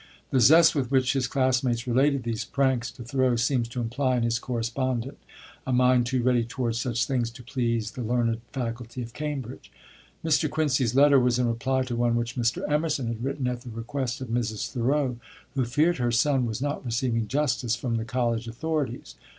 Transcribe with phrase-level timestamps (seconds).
[0.31, 4.23] The zest with which his classmate related these pranks to Thoreau seems to imply in
[4.23, 5.19] his correspondent
[5.67, 9.71] a mind too ready towards such things to please the learned faculty of Cambridge.
[10.25, 10.49] Mr.
[10.49, 12.63] Quincy's letter was in reply to one which Mr.
[12.67, 14.71] Emerson had written at the request of Mrs.
[14.71, 15.17] Thoreau,
[15.53, 19.13] who feared her son was not receiving justice from the college authorities.